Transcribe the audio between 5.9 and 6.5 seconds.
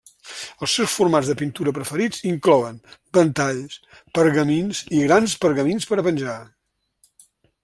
per a penjar.